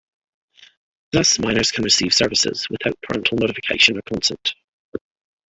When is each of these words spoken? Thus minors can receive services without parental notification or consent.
Thus 1.11 1.37
minors 1.37 1.71
can 1.71 1.83
receive 1.83 2.11
services 2.11 2.67
without 2.71 2.99
parental 3.03 3.37
notification 3.37 3.99
or 3.99 4.01
consent. 4.01 4.55